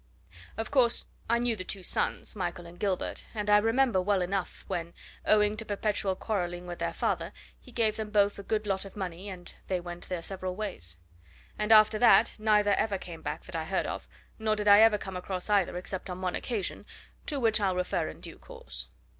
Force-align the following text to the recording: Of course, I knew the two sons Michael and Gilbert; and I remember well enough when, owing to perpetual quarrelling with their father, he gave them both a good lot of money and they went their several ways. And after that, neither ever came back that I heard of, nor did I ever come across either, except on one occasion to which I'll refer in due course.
Of 0.57 0.71
course, 0.71 1.05
I 1.29 1.37
knew 1.37 1.55
the 1.55 1.63
two 1.63 1.83
sons 1.83 2.35
Michael 2.35 2.65
and 2.65 2.79
Gilbert; 2.79 3.25
and 3.35 3.51
I 3.51 3.59
remember 3.59 4.01
well 4.01 4.23
enough 4.23 4.63
when, 4.67 4.95
owing 5.27 5.55
to 5.57 5.63
perpetual 5.63 6.15
quarrelling 6.15 6.65
with 6.65 6.79
their 6.79 6.91
father, 6.91 7.31
he 7.59 7.71
gave 7.71 7.97
them 7.97 8.09
both 8.09 8.39
a 8.39 8.41
good 8.41 8.65
lot 8.65 8.83
of 8.83 8.95
money 8.97 9.29
and 9.29 9.53
they 9.67 9.79
went 9.79 10.09
their 10.09 10.23
several 10.23 10.55
ways. 10.55 10.97
And 11.59 11.71
after 11.71 11.99
that, 11.99 12.33
neither 12.39 12.71
ever 12.73 12.97
came 12.97 13.21
back 13.21 13.45
that 13.45 13.55
I 13.55 13.65
heard 13.65 13.85
of, 13.85 14.07
nor 14.39 14.55
did 14.55 14.67
I 14.67 14.79
ever 14.79 14.97
come 14.97 15.15
across 15.17 15.51
either, 15.51 15.77
except 15.77 16.09
on 16.09 16.19
one 16.19 16.33
occasion 16.35 16.87
to 17.27 17.39
which 17.39 17.61
I'll 17.61 17.75
refer 17.75 18.09
in 18.09 18.21
due 18.21 18.39
course. 18.39 18.87